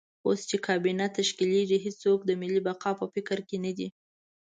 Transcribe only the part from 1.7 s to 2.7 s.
هېڅوک د ملي